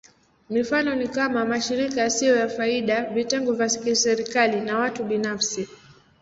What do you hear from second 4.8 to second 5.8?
binafsi.